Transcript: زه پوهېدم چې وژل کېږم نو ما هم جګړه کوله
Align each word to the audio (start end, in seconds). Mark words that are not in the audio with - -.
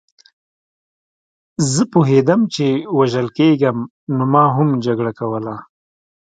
زه 1.71 1.81
پوهېدم 1.93 2.41
چې 2.53 2.67
وژل 2.97 3.27
کېږم 3.37 3.77
نو 4.15 4.23
ما 4.33 4.45
هم 4.55 4.69
جګړه 4.85 5.11
کوله 5.19 5.55